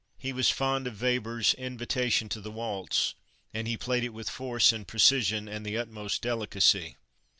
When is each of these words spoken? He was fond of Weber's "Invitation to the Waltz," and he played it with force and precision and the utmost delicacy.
He 0.17 0.33
was 0.33 0.49
fond 0.49 0.87
of 0.87 0.99
Weber's 0.99 1.53
"Invitation 1.53 2.27
to 2.29 2.41
the 2.41 2.49
Waltz," 2.49 3.13
and 3.53 3.67
he 3.67 3.77
played 3.77 4.03
it 4.03 4.15
with 4.15 4.31
force 4.31 4.73
and 4.73 4.87
precision 4.87 5.47
and 5.47 5.63
the 5.63 5.77
utmost 5.77 6.23
delicacy. 6.23 6.97